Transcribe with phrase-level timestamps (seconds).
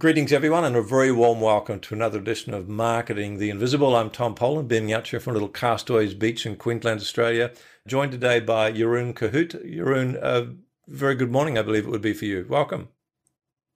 [0.00, 3.94] Greetings, everyone, and a very warm welcome to another edition of Marketing the Invisible.
[3.94, 7.52] I'm Tom Poland, being out here from a little Castaways Beach in Queensland, Australia.
[7.86, 9.62] Joined today by Jeroen Courthout.
[9.62, 10.54] Jeroen, uh,
[10.88, 12.46] very good morning, I believe it would be for you.
[12.48, 12.88] Welcome.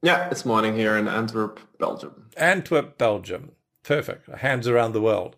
[0.00, 2.30] Yeah, it's morning here in Antwerp, Belgium.
[2.38, 3.52] Antwerp, Belgium.
[3.82, 4.26] Perfect.
[4.30, 5.36] Hands around the world.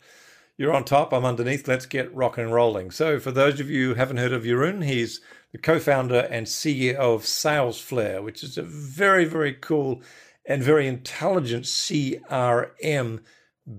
[0.57, 1.67] You're on top, I'm underneath.
[1.67, 2.93] Let's get rock and rolling.
[2.93, 6.47] So, for those of you who haven't heard of Jeroen, he's the co founder and
[6.47, 10.01] CEO of SalesFlare, which is a very, very cool
[10.47, 13.21] and very intelligent CRM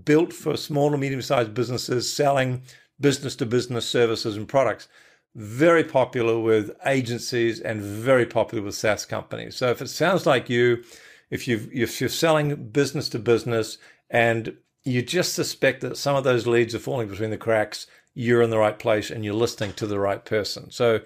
[0.04, 2.62] built for small and medium sized businesses selling
[3.00, 4.88] business to business services and products.
[5.36, 9.56] Very popular with agencies and very popular with SaaS companies.
[9.56, 10.84] So if it sounds like you,
[11.30, 13.78] if you if you're selling business to business
[14.10, 18.42] and you just suspect that some of those leads are falling between the cracks, you're
[18.42, 20.72] in the right place and you're listening to the right person.
[20.72, 21.02] So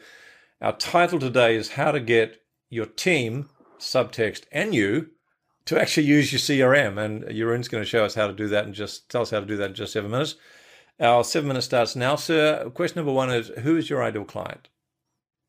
[0.61, 5.09] our title today is how to get your team, subtext, and you
[5.65, 7.03] to actually use your CRM.
[7.03, 9.39] And Jeroen's going to show us how to do that and just tell us how
[9.39, 10.35] to do that in just seven minutes.
[10.99, 12.69] Our seven minutes starts now, sir.
[12.75, 14.69] Question number one is who is your ideal client?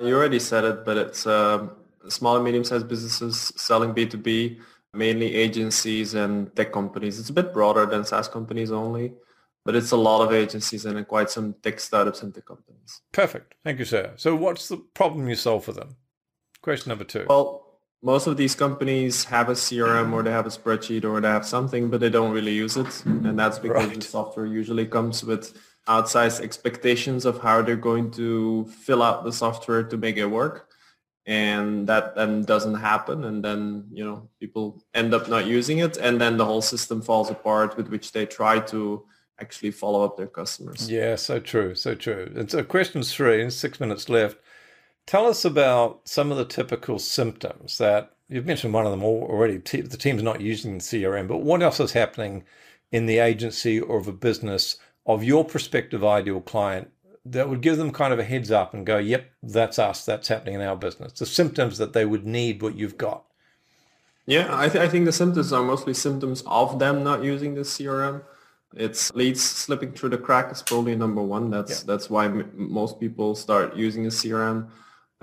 [0.01, 1.69] You already said it, but it's uh,
[2.09, 4.59] small and medium-sized businesses selling B2B,
[4.95, 7.21] mainly agencies and tech companies.
[7.21, 9.13] It's a bit broader than SaaS companies only,
[9.65, 13.03] but it's a lot of agencies and quite some tech startups and tech companies.
[13.13, 13.55] Perfect.
[13.63, 14.13] Thank you, sir.
[14.17, 15.97] So what's the problem you solve for them?
[16.63, 17.27] Question number two.
[17.29, 17.72] Well,
[18.03, 21.47] most of these companies have a CRM or they have a spreadsheet or they have
[21.47, 23.05] something, but they don't really use it.
[23.05, 24.00] And that's because right.
[24.00, 25.56] the software usually comes with
[25.89, 30.69] outsized expectations of how they're going to fill out the software to make it work.
[31.27, 33.23] And that then doesn't happen.
[33.23, 35.97] And then, you know, people end up not using it.
[35.97, 39.05] And then the whole system falls apart with which they try to
[39.41, 40.91] actually follow up their customers.
[40.91, 41.77] Yeah, so true.
[41.77, 42.33] So true.
[42.34, 44.39] And so question three, and six minutes left
[45.06, 49.58] Tell us about some of the typical symptoms that you've mentioned one of them already.
[49.58, 52.45] The team's not using the CRM, but what else is happening
[52.90, 54.77] in the agency or of a business
[55.07, 56.91] of your prospective ideal client
[57.24, 60.29] that would give them kind of a heads up and go, yep, that's us, that's
[60.29, 61.12] happening in our business.
[61.12, 63.24] The symptoms that they would need what you've got.
[64.27, 67.62] Yeah, I, th- I think the symptoms are mostly symptoms of them not using the
[67.62, 68.23] CRM.
[68.74, 71.51] It's leads slipping through the crack is probably number one.
[71.51, 71.86] That's yeah.
[71.86, 74.68] that's why m- most people start using a CRM.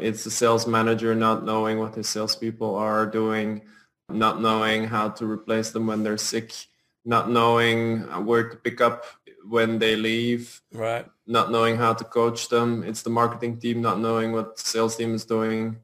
[0.01, 3.61] It's the sales manager not knowing what his salespeople are doing,
[4.09, 6.53] not knowing how to replace them when they're sick,
[7.05, 9.05] not knowing where to pick up
[9.47, 11.05] when they leave, right?
[11.25, 12.83] Not knowing how to coach them.
[12.83, 15.77] It's the marketing team not knowing what the sales team is doing.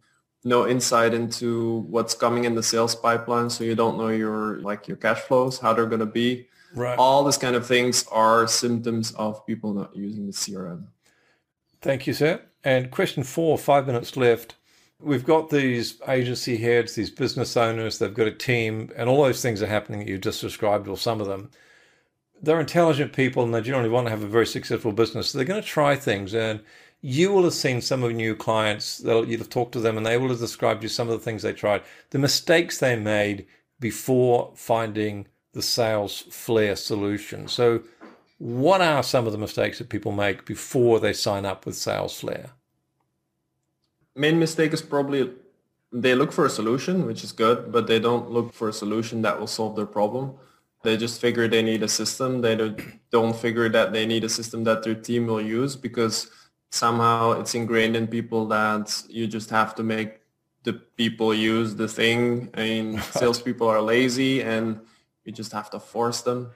[0.44, 4.88] No insight into what's coming in the sales pipeline, so you don't know your like
[4.88, 6.48] your cash flows, how they're going to be.
[6.76, 6.98] Right.
[7.00, 10.88] All these kind of things are symptoms of people not using the CRM.
[11.82, 12.42] Thank you, sir.
[12.66, 14.56] And question four, five minutes left.
[15.00, 19.42] We've got these agency heads, these business owners, they've got a team, and all those
[19.42, 21.52] things are happening that you just described, or some of them.
[22.42, 25.30] They're intelligent people and they generally want to have a very successful business.
[25.30, 26.34] So they're going to try things.
[26.34, 26.62] And
[27.02, 30.06] you will have seen some of your new clients, you'll have talked to them and
[30.06, 33.46] they will have described you some of the things they tried, the mistakes they made
[33.80, 37.48] before finding the SalesFlare solution.
[37.48, 37.84] So
[38.38, 42.50] what are some of the mistakes that people make before they sign up with SalesFlare?
[44.16, 45.32] Main mistake is probably
[45.92, 49.22] they look for a solution, which is good, but they don't look for a solution
[49.22, 50.34] that will solve their problem.
[50.84, 52.42] They just figure they need a system.
[52.42, 52.56] They
[53.12, 56.30] don't figure that they need a system that their team will use because
[56.70, 60.20] somehow it's ingrained in people that you just have to make
[60.64, 62.50] the people use the thing.
[62.54, 64.82] I mean, salespeople are lazy and
[65.24, 66.52] you just have to force them.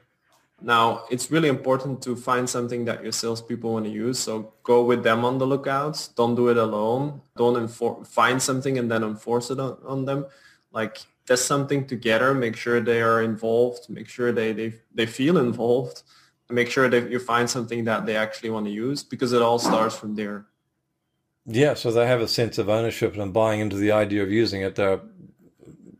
[0.61, 4.19] Now, it's really important to find something that your salespeople want to use.
[4.19, 6.09] So go with them on the lookouts.
[6.09, 7.21] Don't do it alone.
[7.37, 7.67] Don't
[8.05, 10.25] find something and then enforce it on, on them.
[10.71, 12.33] Like test something together.
[12.33, 13.89] Make sure they are involved.
[13.89, 16.03] Make sure they, they, they feel involved.
[16.49, 19.59] Make sure that you find something that they actually want to use because it all
[19.59, 20.47] starts from there.
[21.45, 24.61] Yeah, so they have a sense of ownership and buying into the idea of using
[24.61, 24.75] it.
[24.75, 24.99] They're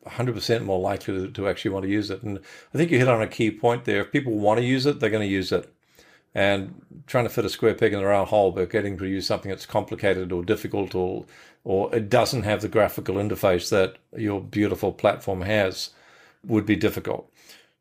[0.10, 2.24] 100% more likely to, to actually want to use it.
[2.24, 2.40] And
[2.74, 4.02] I think you hit on a key point there.
[4.02, 5.74] If people want to use it, they're going to use it.
[6.36, 9.26] And trying to fit a square peg in a round hole, but getting to use
[9.26, 11.26] something that's complicated or difficult or
[11.64, 15.90] or it doesn't have the graphical interface that your beautiful platform has
[16.44, 17.32] would be difficult.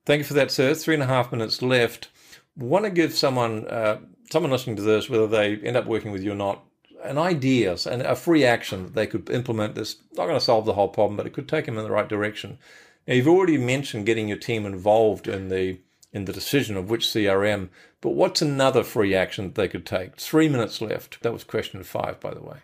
[0.04, 0.74] Thank you for that, sir.
[0.74, 2.08] Three and a half minutes left.
[2.56, 3.98] Want to give someone, uh,
[4.30, 6.64] someone listening to this, whether they end up working with you or not,
[7.02, 10.64] an idea and a free action that they could implement this not going to solve
[10.64, 12.58] the whole problem but it could take them in the right direction.
[13.06, 15.80] Now you've already mentioned getting your team involved in the
[16.12, 17.68] in the decision of which crm
[18.00, 20.16] but what's another free action that they could take?
[20.16, 21.20] Three minutes left.
[21.22, 22.58] That was question five by the way.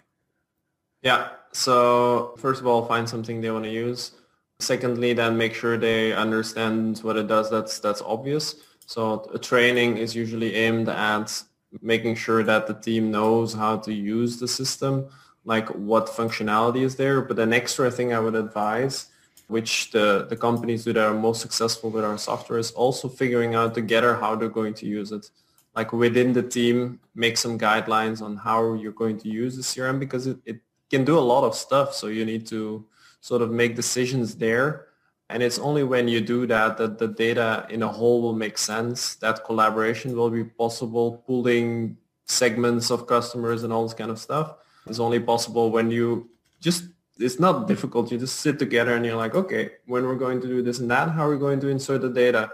[1.02, 1.28] Yeah.
[1.52, 4.12] So first of all find something they want to use.
[4.60, 7.50] Secondly, then make sure they understand what it does.
[7.50, 8.56] That's that's obvious.
[8.86, 11.42] So a training is usually aimed at
[11.82, 15.06] making sure that the team knows how to use the system,
[15.44, 17.20] like what functionality is there.
[17.20, 19.06] But an extra thing I would advise,
[19.48, 23.54] which the, the companies do that are most successful with our software is also figuring
[23.54, 25.30] out together how they're going to use it.
[25.76, 29.98] Like within the team, make some guidelines on how you're going to use the CRM
[29.98, 31.94] because it, it can do a lot of stuff.
[31.94, 32.86] So you need to
[33.20, 34.86] sort of make decisions there
[35.30, 38.58] and it's only when you do that that the data in a whole will make
[38.58, 44.18] sense, that collaboration will be possible, pulling segments of customers and all this kind of
[44.18, 44.54] stuff
[44.86, 46.28] is only possible when you
[46.60, 46.84] just,
[47.18, 48.12] it's not difficult.
[48.12, 50.90] You just sit together and you're like, okay, when we're going to do this and
[50.90, 52.50] that, how are we going to insert the data?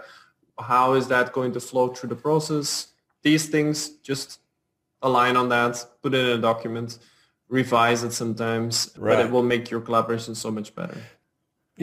[0.57, 2.87] How is that going to flow through the process?
[3.21, 4.39] These things, just
[5.01, 6.99] align on that, put it in a document,
[7.49, 9.17] revise it sometimes, right.
[9.17, 10.97] but it will make your collaboration so much better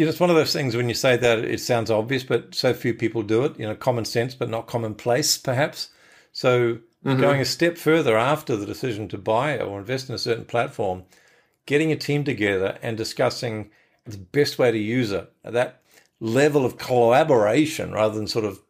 [0.06, 2.94] it's one of those things when you say that it sounds obvious, but so few
[2.94, 3.58] people do it.
[3.58, 5.90] You know, common sense, but not commonplace, perhaps.
[6.32, 7.20] So mm-hmm.
[7.20, 11.04] going a step further after the decision to buy or invest in a certain platform,
[11.66, 13.70] getting a team together and discussing
[14.04, 15.30] the best way to use it.
[15.42, 15.82] That
[16.20, 18.60] level of collaboration, rather than sort of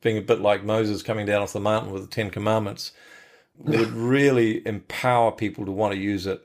[0.00, 2.92] being a bit like Moses coming down off the mountain with the Ten Commandments,
[3.58, 6.44] would really empower people to want to use it.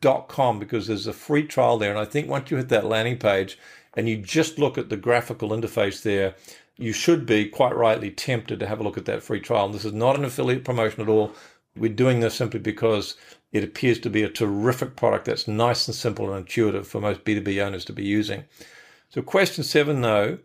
[0.00, 1.90] dot com because there's a free trial there.
[1.90, 3.56] And I think once you hit that landing page
[3.94, 6.34] and you just look at the graphical interface there,
[6.76, 9.66] you should be quite rightly tempted to have a look at that free trial.
[9.66, 11.32] And this is not an affiliate promotion at all.
[11.76, 13.16] We're doing this simply because
[13.52, 17.24] it appears to be a terrific product that's nice and simple and intuitive for most
[17.24, 18.44] B2B owners to be using.
[19.10, 20.38] So, question seven, though,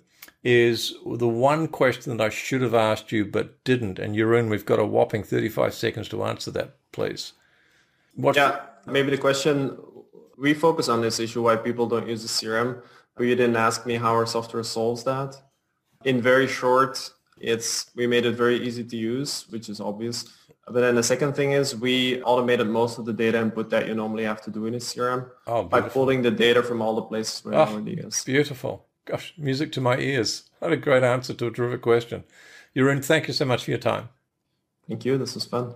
[0.43, 3.99] is the one question that I should have asked you but didn't.
[3.99, 7.33] And Jeroen, we've got a whopping 35 seconds to answer that, please.
[8.17, 9.77] Yeah, maybe the question
[10.37, 12.81] we focus on this issue why people don't use the CRM,
[13.15, 15.35] but you didn't ask me how our software solves that.
[16.03, 17.11] In very short,
[17.43, 20.25] it's we made it very easy to use, which is obvious.
[20.65, 23.93] But then the second thing is we automated most of the data input that you
[23.93, 27.01] normally have to do in a CRM oh, by pulling the data from all the
[27.01, 28.23] places where ah, oh, it already is.
[28.23, 28.85] Beautiful.
[29.05, 30.49] Gosh, music to my ears.
[30.59, 32.23] What a great answer to a terrific question.
[32.75, 34.07] Jeroen, thank you so much for your time.
[34.87, 35.17] Thank you.
[35.17, 35.75] This was fun.